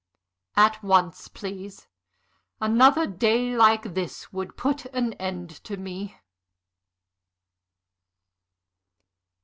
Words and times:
"At 0.55 0.81
once, 0.81 1.27
please. 1.27 1.85
Another 2.59 3.05
day 3.05 3.55
like 3.55 3.93
this 3.93 4.33
would 4.33 4.57
put 4.57 4.85
an 4.87 5.13
end 5.13 5.51
to 5.65 5.77
me." 5.77 6.17